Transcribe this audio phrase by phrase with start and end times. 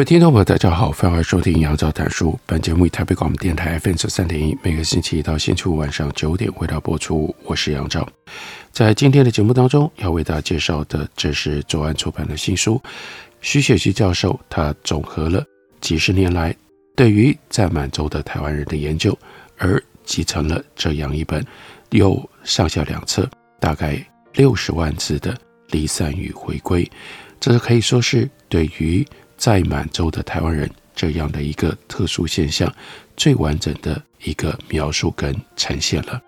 [0.00, 2.38] 位听众朋友，大家好，欢迎收听杨照谈书。
[2.46, 7.36] 本节目以台北广播电台 FM 三点一，每个星期一到星期五晚上九点为大家播出。
[7.44, 8.08] 我是杨照，
[8.72, 12.80] 在今天的节目当中，要为大家介绍的，这是左岸出版的新书。
[13.42, 15.44] 徐雪姬教授他总合了
[15.82, 16.56] 几十年来
[16.96, 19.14] 对于在满洲的台湾人的研究，
[19.58, 21.44] 而集成了这样一本
[21.90, 23.28] 有上下两册，
[23.60, 25.34] 大概六十万字的
[25.72, 26.84] 《离散与回归》。
[27.38, 29.06] 这可以说是对于
[29.40, 32.70] 在满洲的台湾人这样的一个特殊现象，
[33.16, 36.20] 最完整的一个描述跟呈现了。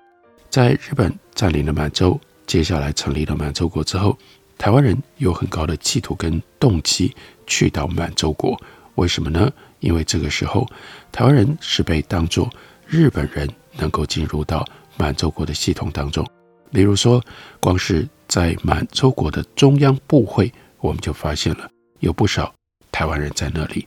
[0.49, 4.17] 在日本占领了满洲，接下来成立了满洲国之后，
[4.57, 7.15] 台湾人有很高的企图跟动机
[7.47, 8.59] 去到满洲国。
[8.95, 9.53] 为什么呢？
[9.81, 10.67] 因为这个时候，
[11.13, 12.49] 台湾人是被当作
[12.87, 14.67] 日本人能够进入到
[14.97, 16.27] 满洲国的系统当中。
[16.71, 17.23] 比如说，
[17.61, 21.69] 光是在满洲国的中央部会，我们就发现了
[22.01, 22.51] 有不少。
[22.93, 23.85] 台湾人在那里。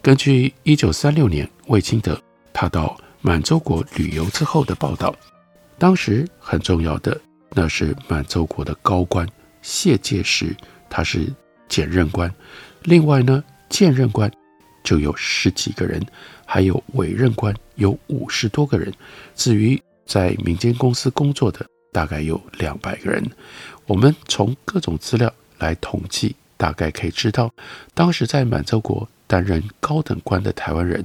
[0.00, 2.20] 根据一九三六年魏清德
[2.52, 5.14] 他到满洲国旅游之后的报道，
[5.78, 9.26] 当时很重要的那是满洲国的高官
[9.62, 10.54] 谢介石，
[10.90, 11.32] 他是
[11.68, 12.32] 检任官。
[12.82, 14.30] 另外呢，荐任官
[14.84, 16.04] 就有十几个人，
[16.44, 18.92] 还有委任官有五十多个人。
[19.34, 23.24] 至于在民间公司工作的，大概有两百个人。
[23.86, 26.34] 我们从各种资料来统计。
[26.62, 27.52] 大概可以知道，
[27.92, 31.04] 当时在满洲国担任高等官的台湾人，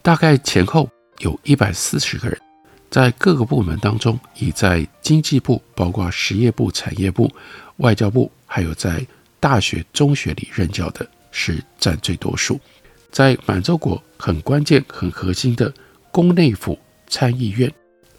[0.00, 2.40] 大概前后有一百四十个人。
[2.88, 7.30] 在各个部门当中，以在经济部、包括实业部、产业部、
[7.76, 9.06] 外交部，还有在
[9.38, 12.58] 大学、中学里任教的，是占最多数。
[13.10, 15.70] 在满洲国很关键、很核心的
[16.10, 17.70] 宫内府、参议院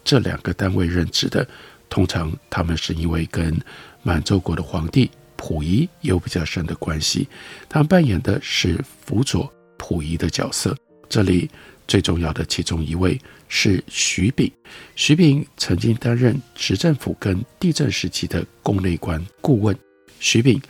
[0.04, 1.48] 这两个单位任职的，
[1.90, 3.60] 通常他们是因为跟
[4.04, 5.10] 满洲国的皇帝。
[5.38, 7.28] 溥仪有比较深的关系，
[7.70, 10.76] 他扮演的是辅佐溥仪的角色。
[11.08, 11.50] 这里
[11.88, 13.18] 最重要的其中一位
[13.48, 14.52] 是徐秉，
[14.96, 19.78] 徐秉曾经担任执政府跟地震时期的宫内官顾问。
[20.20, 20.62] 徐秉，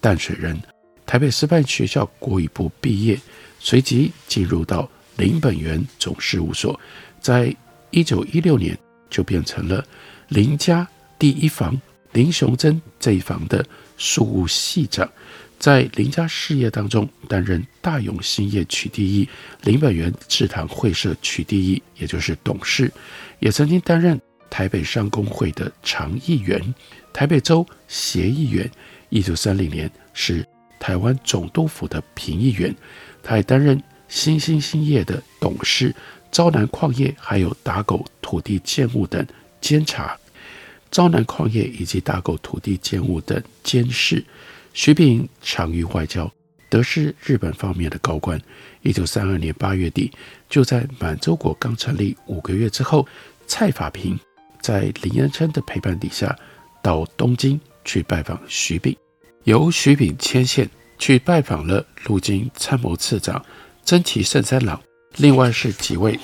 [0.00, 0.60] 淡水人，
[1.06, 3.18] 台北师范学校国语部毕业，
[3.58, 6.78] 随即进入到林本源总事务所，
[7.20, 7.54] 在
[7.90, 8.76] 一九一六年
[9.08, 9.82] 就变成了
[10.28, 10.86] 林家
[11.18, 11.80] 第一房
[12.12, 13.64] 林雄珍这一房的。
[13.96, 15.08] 庶务系长，
[15.58, 19.28] 在林家事业当中担任大永兴业取缔役、
[19.62, 22.92] 林本源制糖会社取缔役，也就是董事，
[23.38, 24.20] 也曾经担任
[24.50, 26.74] 台北商工会的常议员、
[27.12, 28.70] 台北州协议员。
[29.08, 30.44] 一九三零年是
[30.80, 32.74] 台湾总督府的评议员，
[33.22, 35.94] 他还担任新兴兴业的董事、
[36.30, 39.24] 昭南矿业还有打狗土地建物等
[39.60, 40.18] 监察。
[40.90, 44.24] 昭南矿业以及大狗土地建物等监视，
[44.72, 46.30] 徐秉长于外交，
[46.70, 48.40] 得知日本方面的高官。
[48.82, 50.10] 一九三二年八月底，
[50.48, 53.06] 就在满洲国刚成立五个月之后，
[53.46, 54.18] 蔡法平
[54.60, 56.36] 在林恩琛的陪伴底下，
[56.82, 58.96] 到东京去拜访徐秉，
[59.44, 63.44] 由徐秉牵线去拜访了陆军参谋次长
[63.84, 64.80] 真崎胜三郎，
[65.16, 66.18] 另外是几位，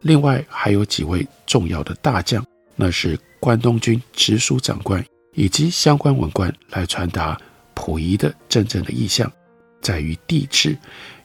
[0.00, 2.44] 另外还有几位重要的大将，
[2.76, 3.18] 那是。
[3.40, 7.40] 关东军直属长官以及相关文官来传达
[7.74, 9.30] 溥仪的真正的意向，
[9.80, 10.76] 在于帝制。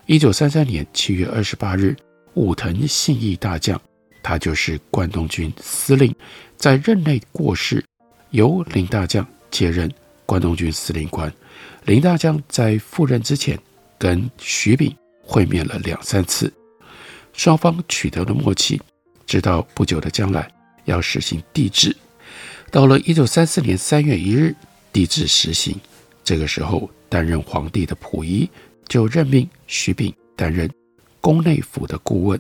[0.06, 1.96] 一九三三年七月二十八日，
[2.36, 3.80] 武藤信义大将，
[4.24, 6.16] 他就是关东军司令，
[6.56, 7.84] 在任内过世，
[8.30, 9.92] 由林大将接任
[10.26, 11.32] 关东军司令官。
[11.84, 13.60] 林大将在赴任之前，
[13.98, 16.54] 跟徐秉会面了两三次，
[17.34, 18.82] 双方取得了默契，
[19.26, 20.48] 直到不久的将来
[20.86, 21.96] 要实行帝制。
[22.72, 24.54] 到了一九三四年三月一日，
[24.92, 25.80] 帝制实行。
[26.24, 28.50] 这个时候，担任皇帝的溥仪
[28.88, 30.70] 就任命徐秉担任
[31.22, 32.40] 宫内府的顾问。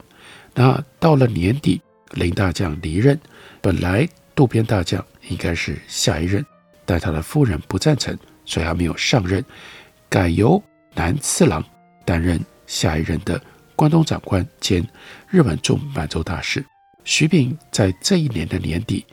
[0.54, 1.80] 那到了年底，
[2.12, 3.18] 林大将离任，
[3.62, 6.46] 本来渡边大将应该是下一任，
[6.86, 9.44] 但他的夫人不赞成，所以他没有上任，
[10.10, 10.62] 改由
[10.94, 11.64] 南次郎
[12.04, 13.42] 担任下一任的
[13.76, 14.86] 关东长官兼
[15.30, 16.66] 日本驻满洲大使。
[17.04, 19.06] 徐秉在这一年的年底。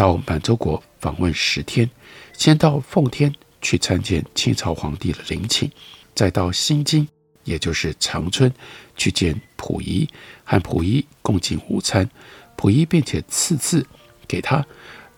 [0.00, 1.86] 到满洲国访问十天，
[2.32, 3.30] 先到奉天
[3.60, 5.70] 去参见清朝皇帝的陵寝，
[6.14, 7.06] 再到新京，
[7.44, 8.50] 也就是长春，
[8.96, 10.08] 去见溥仪，
[10.42, 12.08] 和溥仪共进午餐。
[12.56, 13.86] 溥仪并且赐字
[14.26, 14.64] 给他。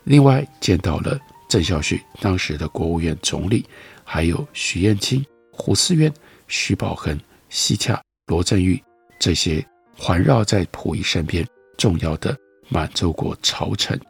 [0.03, 1.17] 另外见到了
[1.49, 3.65] 郑孝胥，当时的国务院总理，
[4.03, 6.13] 还有徐燕青、胡思渊、
[6.49, 7.17] 徐宝恒、
[7.51, 8.83] 西洽、罗振玉
[9.21, 9.65] 这些
[9.97, 11.47] 环绕在溥仪身边
[11.79, 12.37] 重要的
[12.73, 14.01] 满洲国朝臣。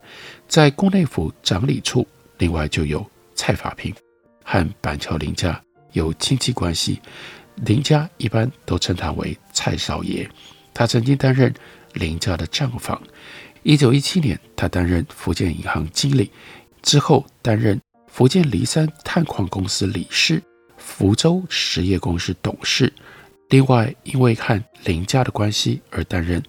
[0.46, 2.06] 在宫内府掌理处，
[2.38, 3.04] 另外就有
[3.34, 3.92] 蔡法平。
[4.44, 5.60] 和板桥林家
[5.92, 7.00] 有亲戚关系，
[7.56, 10.28] 林家一般都称他为蔡少爷。
[10.74, 11.52] 他曾经担任
[11.94, 13.00] 林家的账房。
[13.62, 16.30] 一九一七年，他担任福建银行经理，
[16.82, 20.42] 之后担任福建梨山探矿公司理事、
[20.76, 22.92] 福州实业公司董事。
[23.50, 26.42] 另外，因为和林家的关系而担任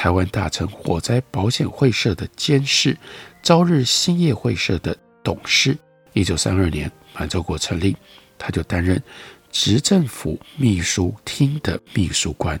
[0.00, 2.96] 台湾大成火灾保险会社的监事、
[3.42, 5.76] 朝日兴业会社的董事。
[6.14, 6.90] 一九三二年。
[7.12, 7.94] 满洲国成立，
[8.38, 9.02] 他就担任
[9.50, 12.58] 执政府秘书厅的秘书官，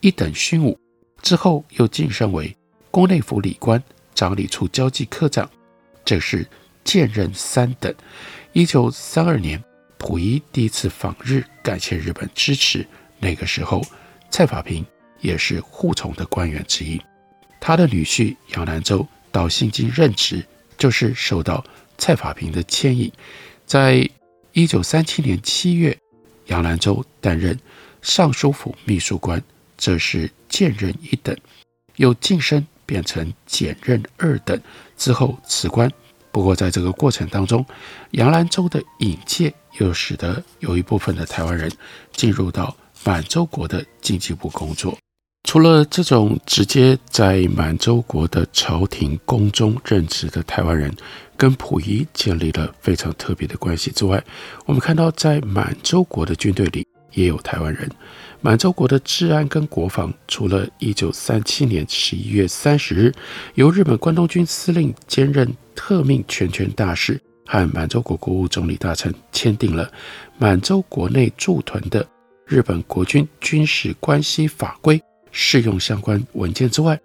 [0.00, 0.78] 一等勋五。
[1.22, 2.54] 之后又晋升为
[2.90, 3.82] 宫内府理官、
[4.14, 5.48] 掌理处交际科长，
[6.04, 6.46] 这是
[6.82, 7.94] 荐任三等。
[8.52, 9.62] 一九三二年，
[9.96, 12.86] 溥仪第一次访日，感谢日本支持。
[13.20, 13.80] 那个时候，
[14.28, 14.84] 蔡法平
[15.24, 17.00] 也是护从的官员之一。
[17.58, 20.44] 他的女婿杨南洲到新京任职，
[20.76, 21.64] 就是受到
[21.96, 23.10] 蔡法平的牵引。
[23.64, 24.06] 在
[24.52, 25.98] 一九三七年七月，
[26.48, 27.58] 杨南洲担任
[28.02, 29.42] 尚书府秘书官，
[29.78, 31.34] 这是荐任一等，
[31.96, 34.60] 又晋升变成检任二等，
[34.98, 35.90] 之后辞官。
[36.30, 37.64] 不过在这个过程当中，
[38.10, 41.72] 杨兰州的引荐又使得有一部分的台湾人
[42.12, 44.98] 进入到满洲国的经济部工作。
[45.44, 50.92] 除了这种直接在满洲国的朝廷宫中任职的台湾人，
[51.36, 54.20] 跟溥仪建立了非常特别的关系之外，
[54.64, 57.88] 我们看到在满洲国的军队里也有台湾人。
[58.40, 63.12] 满洲国的治安跟国防，除了一九三七年十一月三十日
[63.54, 69.90] 由日本关东军司令兼任特命全权大使和满洲国国务总理大臣签订了
[70.38, 72.04] 满洲国内驻屯的
[72.46, 75.00] 日本国军军事关系法规
[75.34, 76.98] 适用相关文件之外，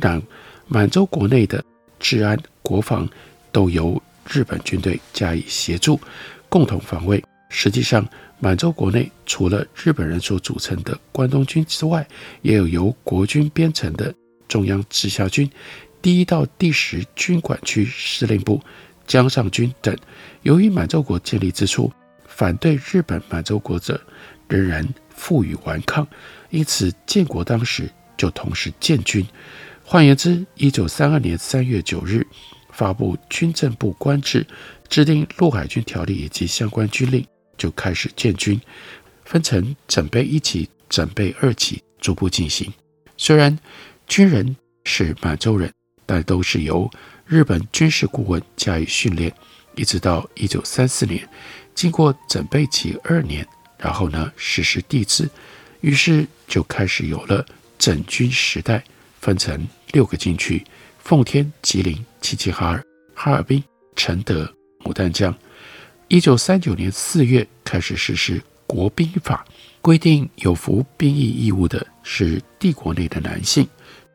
[0.00, 0.20] 让
[0.66, 1.64] 满洲国内的
[2.00, 3.08] 治安国防。
[3.54, 6.00] 都由日本军队加以协助，
[6.48, 7.22] 共同防卫。
[7.50, 8.04] 实际上，
[8.40, 12.04] 满洲国内除了日本人所组成的关东军之外，
[12.42, 14.12] 也有由国军编成的
[14.48, 15.48] 中央直辖军、
[16.02, 18.60] 第一到第十军管区司令部、
[19.06, 19.96] 江上军等。
[20.42, 21.88] 由于满洲国建立之初，
[22.26, 24.00] 反对日本满洲国者
[24.48, 24.84] 仍然
[25.14, 26.06] 负隅顽抗，
[26.50, 29.26] 因此建国当时就同时建军。
[29.84, 32.26] 换言之，一九三二年三月九日。
[32.76, 34.44] 发布军政部官制，
[34.88, 37.24] 制定陆海军条例以及相关军令，
[37.56, 38.60] 就开始建军，
[39.24, 42.72] 分成整备一期、整备二期，逐步进行。
[43.16, 43.56] 虽然
[44.08, 45.72] 军人是满洲人，
[46.04, 46.90] 但都是由
[47.24, 49.32] 日本军事顾问加以训练，
[49.76, 51.28] 一直到一九三四年，
[51.76, 53.46] 经过整备期二年，
[53.84, 55.28] 然后呢实施帝制，
[55.82, 57.44] 于是就开始有了
[57.78, 58.82] 整军时代，
[59.20, 60.64] 分成六个军区。
[61.00, 62.82] 奉天、吉林、齐齐哈尔、
[63.14, 63.62] 哈尔滨、
[63.94, 64.50] 承德、
[64.84, 65.36] 牡丹江。
[66.08, 69.44] 一九三九年四月开始实施国兵法，
[69.82, 73.68] 规定有服兵役义务的是帝国内的男性，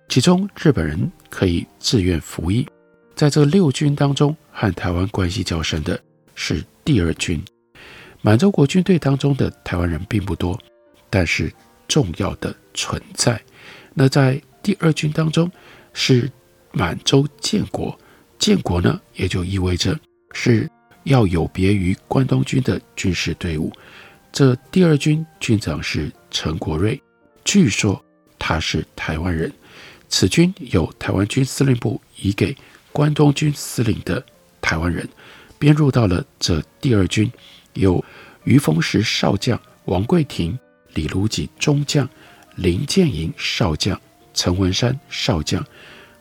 [0.08, 2.68] 其中日本人可以自愿服役。
[3.16, 6.02] 在这六军当中，和台湾关系较深的
[6.34, 7.40] 是第二军。
[8.22, 10.60] 满洲国军队当中的台湾人并不多，
[11.10, 11.52] 但是
[11.88, 13.42] 重要的存在。
[13.94, 15.52] 那在第二军当中
[15.94, 16.30] 是。
[16.72, 18.00] 满洲建国，
[18.38, 20.00] 建国呢，也就意味着
[20.34, 20.70] 是
[21.06, 23.74] 要有别于关东军的军事队伍。
[24.32, 27.02] 这第二军军长是陈国瑞，
[27.44, 28.00] 据说
[28.38, 29.52] 他是台湾人。
[30.10, 32.56] 此军由台湾军司令部移给
[32.92, 34.24] 关东军司令的
[34.62, 35.10] 台湾人，
[35.58, 37.32] 编入到了这第二军，
[37.74, 38.04] 有
[38.44, 40.58] 于峰石少将、王贵廷、
[40.94, 42.08] 李如己中将、
[42.56, 44.00] 林建营少将、
[44.34, 45.66] 陈文山少将。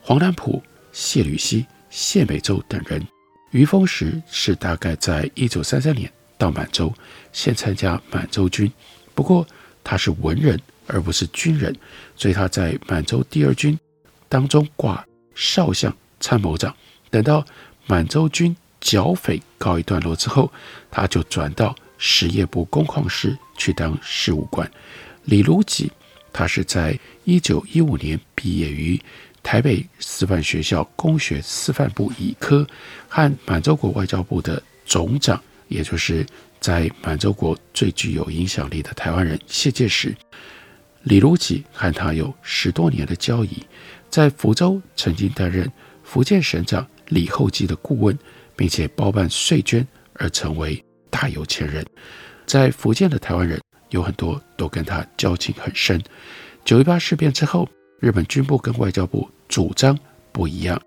[0.00, 0.62] 黄南浦、
[0.92, 3.06] 谢吕溪、谢美洲等人，
[3.50, 6.92] 于峰石是大概在一九三三年到满洲，
[7.32, 8.70] 先参加满洲军。
[9.14, 9.46] 不过
[9.84, 11.74] 他是文人而不是军人，
[12.16, 13.78] 所以他在满洲第二军
[14.28, 16.74] 当中挂少将、参谋长。
[17.10, 17.44] 等到
[17.86, 20.52] 满洲军剿匪告一段落之后，
[20.90, 24.70] 他就转到实业部工矿室去当事务官。
[25.24, 25.90] 李如己，
[26.32, 29.00] 他是在一九一五年毕业于。
[29.40, 32.66] 台北师范学校工学师范部乙科
[33.08, 36.26] 和满洲国外交部的总长也就是
[36.60, 40.14] 在满洲国最具有影响力的台湾人谢介石。
[41.04, 43.64] 李如己和他有十多年的交谊，
[44.10, 45.70] 在福州曾经担任
[46.02, 48.18] 福建省长李厚基的顾问，
[48.58, 51.86] 并且包办税捐，而成为大有钱人。
[52.44, 53.60] 在福建的台湾人
[53.90, 56.02] 有很多都跟他交情很深。
[56.64, 57.68] 九一八事变之后，
[58.00, 59.96] 日本军部跟外交部主张
[60.32, 60.82] 不一样，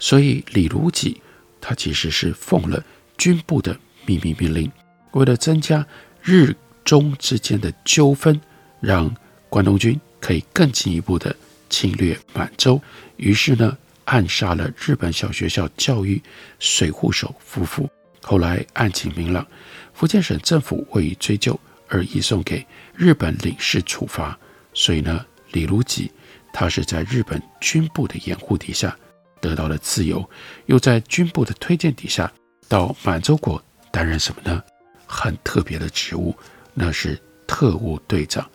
[0.00, 1.22] 所以李如己
[1.60, 2.84] 他其实是奉了
[3.16, 4.68] 军部的秘密命令，
[5.12, 5.86] 为了增加
[6.20, 6.52] 日
[6.84, 8.40] 中之间的纠纷，
[8.80, 9.14] 让
[9.48, 11.34] 关东军可以更进一步的
[11.70, 12.82] 侵略满洲，
[13.16, 16.22] 于是呢，暗杀了日本小学校教育
[16.58, 17.88] 水户守夫妇。
[18.22, 19.46] 后来案情明朗，
[19.92, 24.38] 福建省政府未予追究，而移送给日本领事处罚。
[24.74, 26.10] 所以呢，李如己
[26.52, 28.96] 他是在日本军部的掩护底下
[29.40, 30.28] 得到了自由，
[30.66, 32.32] 又在军部的推荐底下
[32.68, 34.62] 到满洲国担任什么呢？
[35.06, 36.34] 很特别的职务，
[36.72, 38.48] 那是特务队长。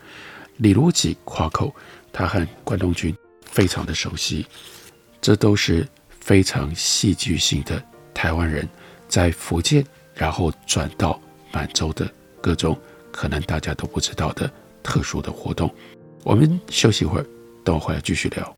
[0.57, 1.75] 李如己夸口，
[2.11, 4.47] 他和关东军非常的熟悉，
[5.21, 7.83] 这都是非常戏剧性的
[8.13, 8.67] 台湾人
[9.07, 11.19] 在福建，然后转到
[11.51, 12.09] 满洲的
[12.41, 12.79] 各种
[13.11, 15.73] 可能大家都不知道的特殊的活动。
[16.23, 17.25] 我们休息一会儿，
[17.63, 18.57] 等会回来继续聊。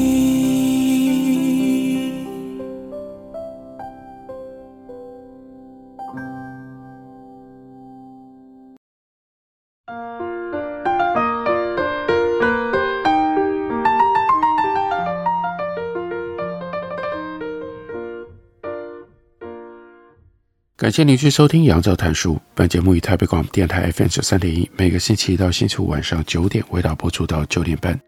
[20.81, 22.33] 感谢您去收听《杨照谈书》。
[22.55, 28.01] 本节目以台北广播电台 FM 九三点一，每个星期一到星期五晚上九点，为大家播出到九点半。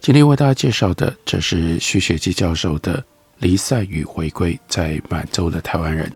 [0.00, 2.98] 今天为大家介绍的，这是徐雪姬教授的
[3.38, 6.10] 《离散与回归：在满洲的台湾人》。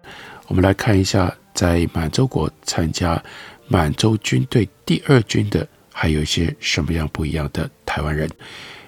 [0.48, 3.22] 我们来看一下，在满洲国参加
[3.68, 8.28] 满洲军队第二军的，还有一些什么样不一样的台湾人。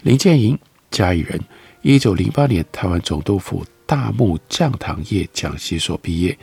[0.02, 0.59] 林建营，
[0.91, 1.41] 嘉义人，
[1.83, 6.38] 一九零八年台湾总督府大木匠堂业讲习所毕业。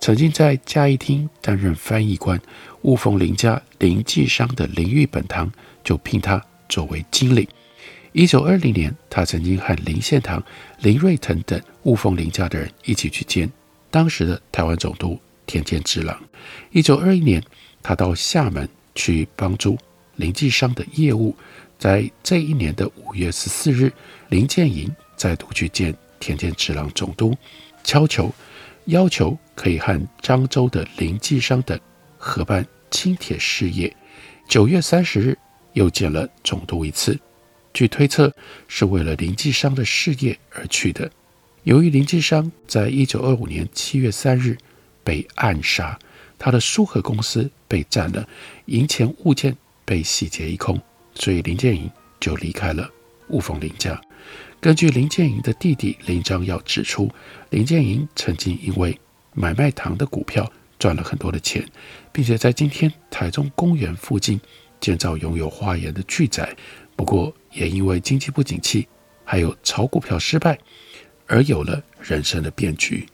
[0.00, 2.40] 曾经在嘉义厅担任翻译官，
[2.80, 5.52] 雾峰林家林继商的林玉本堂
[5.84, 7.46] 就聘他作为经理。
[8.12, 10.42] 一九二零年，他曾经和林献堂、
[10.80, 13.52] 林瑞腾等雾峰林家的人一起去见
[13.90, 16.18] 当时的台湾总督田健治郎。
[16.70, 17.44] 一九二一年，
[17.82, 19.76] 他到厦门去帮助
[20.16, 21.36] 林继商的业务。
[21.78, 23.92] 在这一年的五月十四日，
[24.30, 25.94] 林建营再度去见
[26.24, 27.36] 田健治郎总督，
[27.82, 28.32] 敲求。
[28.86, 31.78] 要求可以和漳州的林继商等
[32.18, 33.94] 合办轻铁事业。
[34.46, 35.38] 九月三十日
[35.72, 37.18] 又见了总督一次，
[37.72, 38.30] 据推测
[38.68, 41.10] 是为了林继商的事业而去的。
[41.62, 44.56] 由于林继商在一九二五年七月三日
[45.02, 45.98] 被暗杀，
[46.38, 48.28] 他的苏荷公司被占了，
[48.66, 50.78] 银钱物件被洗劫一空，
[51.14, 51.90] 所以林建营
[52.20, 52.90] 就离开了
[53.28, 53.98] 雾峰林家。
[54.64, 57.12] 根据林建营的弟弟林章耀指出，
[57.50, 58.98] 林建营曾经因为
[59.34, 61.62] 买卖糖的股票赚了很多的钱，
[62.10, 64.40] 并且在今天台中公园附近
[64.80, 66.56] 建造拥有花园的巨宅。
[66.96, 68.88] 不过，也因为经济不景气，
[69.22, 70.58] 还有炒股票失败，
[71.26, 73.06] 而有了人生的变局。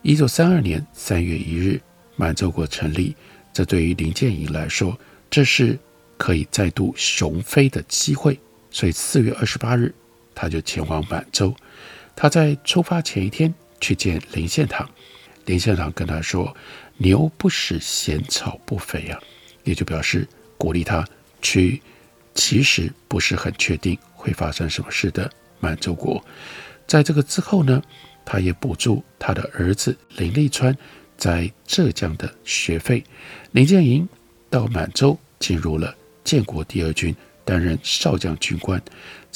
[0.00, 1.78] 一九三二年三月一日，
[2.16, 3.14] 满洲国成立，
[3.52, 4.98] 这对于林建营来说，
[5.28, 5.78] 这是
[6.16, 8.40] 可以再度雄飞的机会。
[8.70, 9.94] 所以四月二十八日，
[10.36, 11.52] 他就前往满洲。
[12.14, 14.88] 他在出发前一天去见林献堂，
[15.46, 16.56] 林献堂跟他说
[16.98, 19.18] ：“牛不食闲草不肥啊。”
[19.64, 21.04] 也就表示鼓励他
[21.42, 21.82] 去，
[22.34, 25.28] 其实不是很确定会发生什么事的
[25.58, 26.24] 满洲国。
[26.86, 27.82] 在这个之后呢，
[28.24, 30.76] 他也补助他的儿子林立川
[31.16, 33.02] 在浙江的学费。
[33.50, 34.08] 林建营
[34.48, 37.14] 到满洲进入了建国第二军，
[37.44, 38.80] 担任少将军官。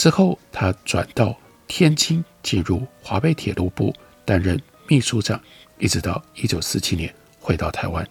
[0.01, 1.39] 之后，他转到
[1.69, 5.39] 天津，进入华北铁路部担任秘书长，
[5.79, 8.09] 一直到一九四七年回到台湾。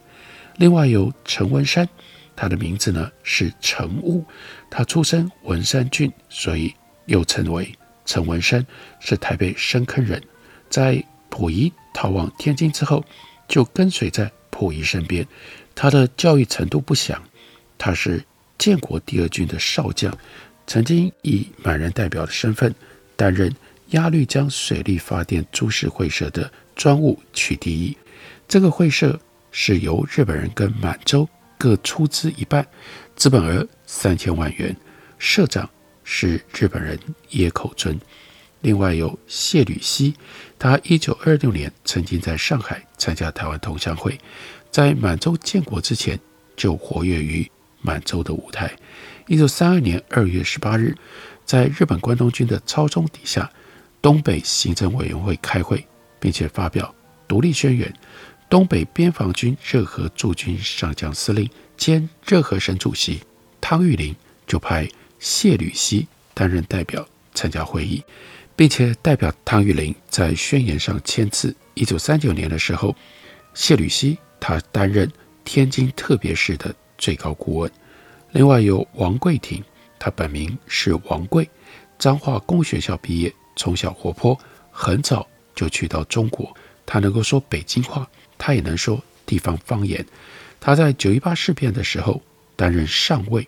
[0.58, 1.90] 另外有陈文山，
[2.36, 4.24] 他的名字呢是陈悟，
[4.70, 6.72] 他出身文山郡，所以
[7.08, 7.74] 又称为
[8.06, 8.64] 陈文山，
[9.00, 10.22] 是台北深坑人。
[10.70, 13.04] 在溥仪逃往天津之后，
[13.48, 15.28] 就跟随在溥仪身边。
[15.74, 17.20] 他的教育程度不详，
[17.80, 18.24] 他是
[18.60, 20.16] 建国第二军的少将，
[20.70, 22.74] 曾经以满人代表的身份
[23.18, 23.54] 担任
[23.90, 27.98] 鸭绿江水利发电株式会社的专务取缔役。
[28.48, 29.20] 这个会社。
[29.52, 32.64] 是由日本人跟满洲各出资一半，
[33.16, 34.76] 资本额三千万元，
[35.18, 35.68] 社长
[36.04, 36.96] 是日本人
[37.30, 38.00] 野口尊。
[38.62, 40.14] 另外有谢吕溪，
[40.60, 44.16] 他一九二六年曾经在上海参加台湾同乡会，
[44.70, 46.20] 在满洲建国之前
[46.56, 47.50] 就活跃于
[47.82, 48.72] 满洲的舞台。
[49.30, 50.98] 一九三二年二月十八日，
[51.46, 53.48] 在日本关东军的操纵底下，
[54.02, 55.86] 东北行政委员会开会，
[56.20, 56.92] 并且发表
[57.28, 57.94] 独立宣言。
[58.50, 63.22] 东北边防军热河驻军上将司令兼热河省主席
[63.62, 64.16] 汤玉麟
[64.48, 68.04] 就派谢履锡担任代表参加会议，
[68.56, 71.56] 并且代表汤玉麟在宣言上签字。
[71.76, 72.96] 一九三九年的时候，
[73.54, 75.08] 谢履锡他担任
[75.46, 77.72] 天津特别市的最高顾问。
[78.32, 79.64] 另外有王贵庭，
[79.98, 81.50] 他本名是王贵，
[81.98, 84.38] 彰化工学校毕业，从小活泼，
[84.72, 88.08] 很早就去到中国，他能够说北京话。
[88.38, 90.06] 他也能说地方方言。
[90.62, 92.22] 他在九一八事变的时候
[92.56, 93.46] 担任上尉，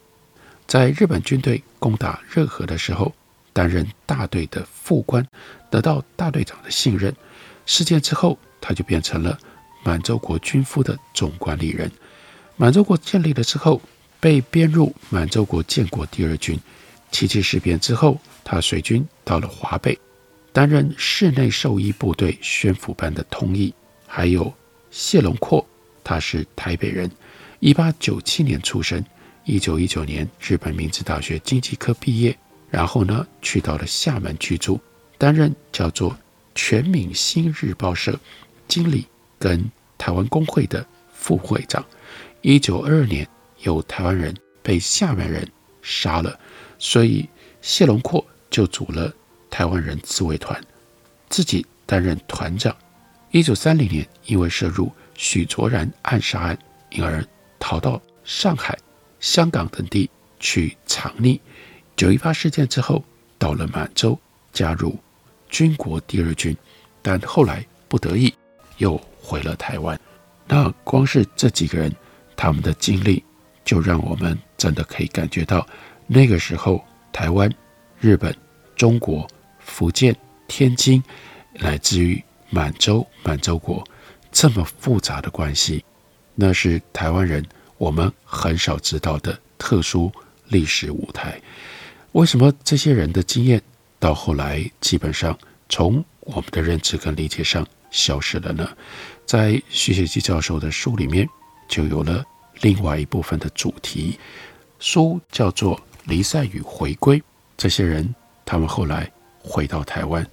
[0.68, 3.14] 在日本军队攻打热河的时候
[3.54, 5.26] 担任大队的副官，
[5.70, 7.16] 得到大队长的信任。
[7.66, 9.38] 事件之后，他就变成了
[9.84, 11.90] 满洲国军夫的总管理人。
[12.58, 13.82] 满洲国建立了之后，
[14.22, 16.58] 被编入满洲国建国第二军。
[17.12, 20.00] 七七事变之后，他随军到了华北，
[20.54, 23.74] 担任室内兽医部队宣抚班的通译，
[24.08, 24.54] 还有。
[24.92, 25.66] 谢龙阔，
[26.04, 27.10] 他是台北人，
[27.60, 29.02] 一八九七年出生，
[29.46, 32.38] 一九一九年日本明治大学经济科毕业，
[32.70, 34.80] 然后呢去到了厦门居住，
[35.18, 36.14] 担任叫做
[36.56, 38.20] 全闽新日报社
[38.68, 39.06] 经理
[39.40, 39.64] 跟
[39.98, 41.86] 台湾工会的副会长。
[42.42, 43.26] 一九二二年
[43.64, 45.48] 有台湾人被厦门人
[45.82, 46.40] 杀了，
[46.78, 47.28] 所以
[47.62, 49.12] 谢龙阔就组了
[49.50, 50.62] 台湾人自卫团，
[51.30, 52.76] 自己担任团长。
[53.32, 56.58] 一九三零年，因为涉入许卓然暗杀案，
[56.90, 57.26] 因而
[57.60, 58.78] 逃到上海、
[59.20, 61.40] 香港等地去藏匿。
[61.96, 63.04] 九一八事件之后，
[63.38, 64.20] 到了满洲，
[64.52, 64.98] 加入
[65.50, 66.56] 军国第二军，
[67.02, 68.34] 但后来不得已
[68.78, 70.00] 又回了台湾。
[70.48, 71.96] 那光是这几个人，
[72.36, 73.24] 他们的经历，
[73.64, 75.66] 就让我们真的可以感觉到，
[76.08, 77.50] 那个时候台湾、
[78.00, 78.36] 日本、
[78.76, 79.28] 中国、
[79.60, 80.16] 福建、
[80.48, 81.04] 天津，
[81.60, 82.24] 乃至于。
[82.54, 83.82] 满洲、满洲国
[84.30, 85.86] 这么复杂的关系，
[86.36, 87.42] 那是台湾人
[87.78, 90.12] 我们很少知道的特殊
[90.50, 91.40] 历史舞台。
[92.12, 93.62] 为什么这些人的经验
[94.00, 98.70] 到后来基本上从我们的认知跟理解上消失了呢？
[99.26, 101.26] 在徐写基教授的书里面
[101.70, 102.22] 就有了
[102.62, 104.18] 另外一部分的主题，
[104.80, 107.20] 书叫做《离散与回归》。
[107.58, 110.26] 这些人他们后来回到台湾，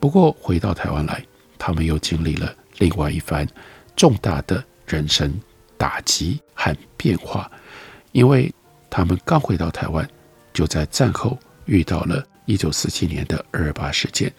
[0.00, 1.24] 不过回到台湾来。
[1.58, 3.48] 他们又经历了另外一番
[3.96, 5.34] 重大的人生
[5.78, 7.50] 打击和变化，
[8.12, 8.52] 因为
[8.90, 10.06] 他们刚回到台湾，
[10.52, 14.30] 就在战后遇到了一九四七年的二八事件，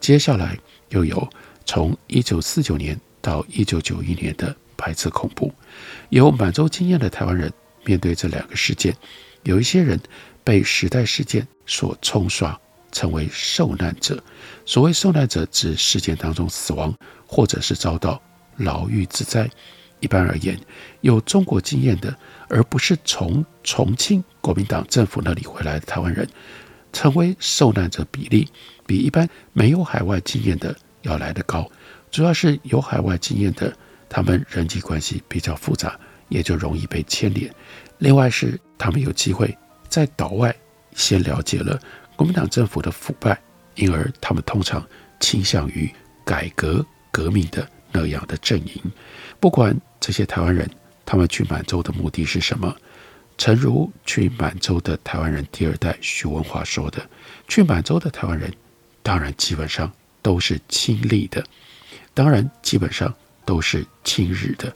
[0.00, 1.28] 接下来又有
[1.66, 5.52] 从一九四九年到一九九一年的排斥恐怖。
[6.08, 7.52] 有满洲经验的台湾人
[7.84, 8.96] 面对这两个事件，
[9.44, 10.00] 有一些人
[10.42, 12.58] 被时代事件所冲刷。
[12.94, 14.22] 成为受难者。
[14.66, 16.94] 所谓受难者，指事件当中死亡，
[17.26, 18.20] 或者是遭到
[18.58, 19.48] 牢狱之灾。
[20.00, 20.60] 一般而言，
[21.00, 22.14] 有中国经验的，
[22.50, 26.28] 而不是从重庆国民党政府那里回来的台湾人，
[26.92, 28.46] 成为受难者比例
[28.86, 31.66] 比一般没有海外经验的要来得高。
[32.10, 33.74] 主要是有海外经验的，
[34.12, 35.98] 他们人际关系比较复杂，
[36.28, 37.50] 也就容易被牵连。
[37.96, 39.56] 另外是他们有机会
[39.88, 40.54] 在岛外
[40.94, 41.80] 先了解了
[42.14, 43.40] 国民党政府的腐败，
[43.74, 44.86] 因而他们通常
[45.18, 45.90] 倾向于
[46.26, 48.82] 改革革命的那样的阵营。
[49.40, 50.68] 不管这些台湾人
[51.06, 52.76] 他们去满洲的目的是什么，
[53.38, 57.02] 诚如去满洲的台湾人第二代徐文华说的，
[57.48, 58.52] 去满洲的台湾人
[59.02, 61.42] 当然基本上都是亲历的，
[62.12, 63.12] 当然基本上
[63.44, 64.74] 都是亲日的，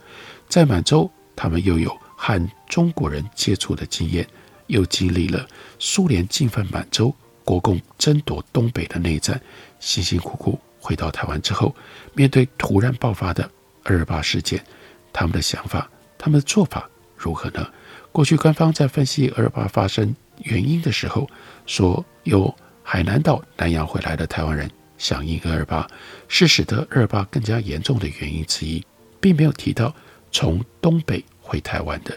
[0.49, 1.97] 在满洲他们又有。
[2.19, 4.27] 和中国人接触的经验，
[4.69, 5.47] 又经历了
[5.79, 9.39] 苏联进犯满洲、国共争夺东北的内战，
[9.81, 11.77] 辛辛苦苦回到台湾之后，
[12.15, 13.49] 面对突然爆发的
[13.85, 14.65] 二八事件，
[15.13, 17.69] 他们的想法、他们的做法如何呢？
[18.13, 21.29] 过去官方在分析二二八发生原因的时候，
[21.67, 22.53] 说有
[22.83, 25.87] 海南岛南洋回来的台湾人响应二二八，
[26.29, 28.85] 是使得二二八更加严重的原因之一，
[29.21, 29.95] 并没有提到
[30.31, 31.25] 从东北。
[31.49, 32.13] 回台湾的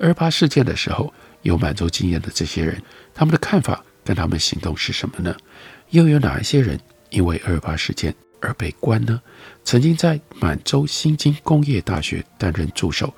[0.00, 2.82] 二八事件的时候，有满洲经验的这些人，
[3.14, 5.32] 他们的看法跟他们行动是什么呢？
[5.90, 6.76] 又有哪一些人
[7.10, 9.22] 因为二二八事件而被关呢？
[9.62, 13.14] 曾经在满洲新津工业大学担任助手，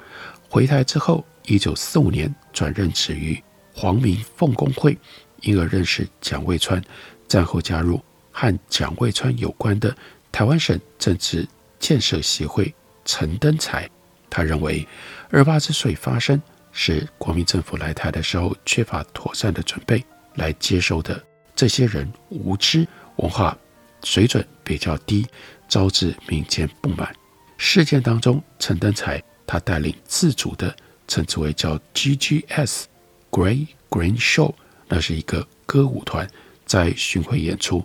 [0.50, 3.42] 回台之后，一九四五年转任职于
[3.72, 4.98] 黄明奉公会，
[5.40, 6.84] 因而认识蒋渭川，
[7.26, 7.98] 战后加入
[8.38, 9.96] 和蒋渭川有关的
[10.30, 12.74] 台湾省政治建设协会
[13.06, 13.88] 陈登才。
[14.28, 14.86] 他认为，
[15.30, 21.18] 二八之所以发生，是国民政府来台的时候缺乏妥善的准备，来接收的
[21.54, 23.56] 这些人无知，文化
[24.04, 25.26] 水准比较低，
[25.66, 27.10] 招致民间不满。
[27.56, 30.76] 事件当中，陈登才他带领自主的，
[31.08, 32.84] 称之为叫 GGS
[33.30, 34.52] Grey Green Show，
[34.88, 36.28] 那是一个歌舞团
[36.66, 37.82] 在巡回演出，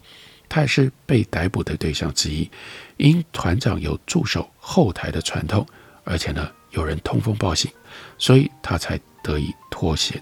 [0.51, 2.51] 他也是被逮捕的对象之一，
[2.97, 5.65] 因团长有驻守后台的传统。
[6.03, 7.71] 而且呢，有人通风报信，
[8.17, 10.21] 所以他才得以脱险。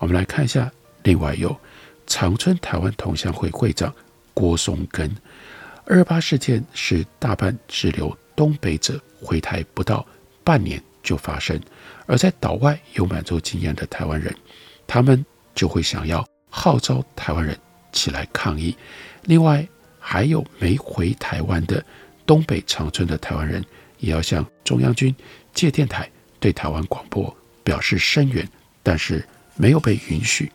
[0.00, 0.70] 我们来看一下，
[1.04, 1.56] 另外有
[2.06, 3.90] 长春台湾同乡会会长
[4.34, 5.10] 郭松根。
[5.86, 10.04] 二八事件是大半滞留东北者回台不到
[10.42, 11.58] 半年就发生，
[12.06, 14.34] 而在岛外有满洲经验的台湾人，
[14.86, 15.24] 他们
[15.54, 17.58] 就会想要号召台湾人
[17.94, 18.76] 起来抗议。
[19.22, 19.66] 另外
[19.98, 21.82] 还有没回台湾的
[22.26, 23.64] 东北长春的台湾人。
[23.98, 25.14] 也要向中央军
[25.54, 26.06] 借电台
[26.38, 28.46] 对台湾广播表示声援，
[28.82, 29.26] 但是
[29.56, 30.52] 没有被允许。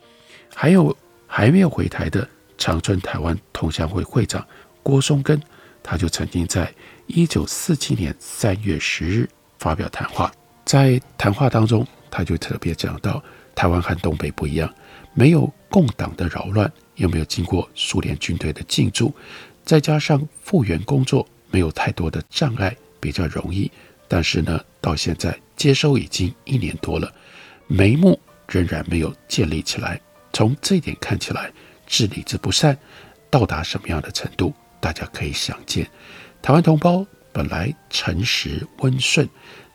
[0.54, 4.46] 还有还没有回台的长春台湾同乡会会长
[4.84, 5.40] 郭松根，
[5.82, 6.72] 他就曾经在
[7.08, 10.30] 一九四七年三月十日发表谈话，
[10.64, 13.20] 在谈话当中，他就特别讲到
[13.56, 14.72] 台湾和东北不一样，
[15.12, 19.12] 没有共党的扰乱，又没有经过苏联军队的进驻，
[19.64, 22.76] 再加上复原工作没有太多的障碍。
[23.02, 23.70] 比较容易，
[24.06, 27.10] 但是呢，到现在接收已经一年多了，
[27.66, 29.98] 眉目仍然没有建立起来。
[30.34, 31.50] 从这一点看起来，
[31.86, 32.76] 治理之不善
[33.30, 35.88] 到达什么样的程度，大家可以想见。
[36.42, 39.26] 台湾同胞本来诚实温顺，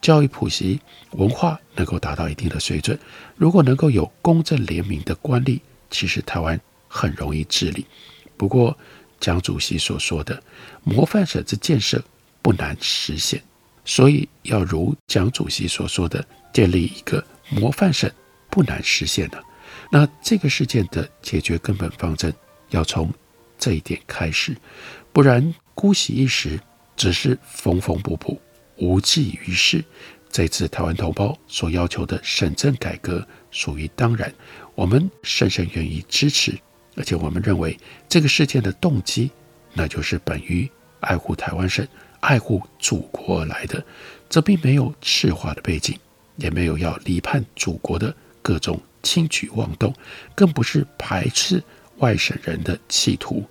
[0.04, 0.80] 教育普及，
[1.14, 2.96] 文化能够达到一定的水准，
[3.36, 5.60] 如果能够有公正廉明的官吏，
[5.90, 6.62] 其实台湾
[6.96, 7.86] 很容易治理。
[8.38, 8.78] 不过，
[9.20, 10.42] 蒋主席所说的
[10.84, 12.04] 模范省之建设。
[12.46, 13.42] 不难实现，
[13.86, 18.08] 所以要如蒋主席所说的，建立一个模范省
[18.52, 19.44] 不难实现的。
[19.90, 22.32] 那这个事件的解决根本方针
[22.70, 23.12] 要从
[23.58, 24.56] 这一点开始，
[25.12, 26.60] 不然姑息一时，
[26.96, 28.40] 只是缝缝补补，
[28.78, 29.84] 无济于事。
[30.30, 34.32] 这次台湾同胞所要求的省政改革属于当然，
[34.76, 36.56] 我们深深愿意支持，
[36.96, 37.78] 而且我们认为
[38.08, 39.30] 这个事件的动机，
[39.74, 41.88] 那就是本于爱护台湾省。
[42.22, 43.86] 爱护祖国而来的，
[44.28, 45.96] 这并没有赤化的背景，
[46.38, 49.94] 也没有要离叛祖国的各种轻举妄动，
[50.34, 51.64] 更不是排斥
[51.98, 53.46] 外省人的企图。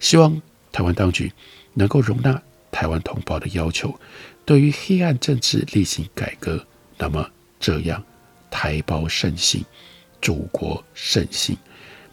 [0.00, 1.30] 希望台湾当局
[1.72, 3.96] 能够容纳台湾同胞的要求，
[4.44, 6.66] 对于黑暗政治例行改革。
[6.98, 7.30] 那么
[7.60, 8.02] 这样，
[8.50, 9.64] 台胞胜信，
[10.20, 11.56] 祖国胜兴。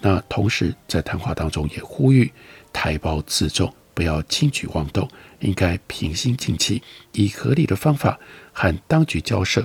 [0.06, 2.30] 那同时在谈话当中也呼吁
[2.74, 3.74] 台胞自重。
[3.96, 5.08] 不要轻举妄动，
[5.40, 8.20] 应该平心静气，以合理的方法
[8.52, 9.64] 和当局交涉，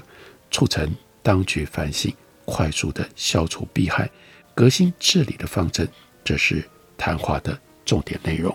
[0.51, 2.12] 促成当局反省，
[2.44, 4.11] 快速的消除弊害，
[4.55, 5.88] 革新治理的方针。
[6.22, 6.62] 这是
[6.98, 8.55] 谈话的重点内容。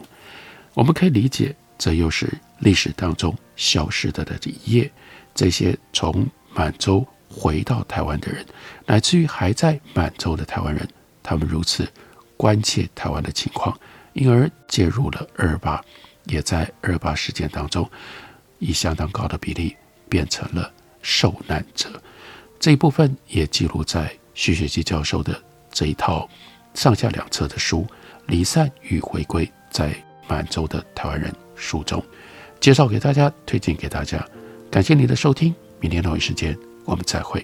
[0.76, 4.92] 我们可以理解，这又是历史当中消失的的一页。
[5.34, 8.46] 这些从满洲回到台湾的人，
[8.86, 10.88] 乃至于还在满洲的台湾人，
[11.24, 11.88] 他们如此
[12.38, 13.76] 关切台湾的情况。
[14.14, 15.84] 因而介入了二八，
[16.26, 17.90] 也在二八事件当中，
[18.60, 19.76] 以相当高的比例
[20.08, 21.90] 变成了受难者。
[22.60, 26.30] 这一部分也记录在徐学基教授的这一套
[26.76, 27.80] 上下两册的书
[28.28, 29.92] 《离散与回归在
[30.28, 32.04] 满洲的台湾人》书中，
[32.60, 34.24] 介绍给大家，推荐给大家。
[34.70, 36.56] 感谢您的收听，明天同一时间
[36.86, 37.44] 我们再会。